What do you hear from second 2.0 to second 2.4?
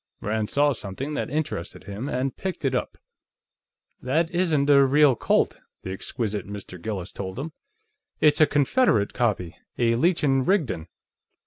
and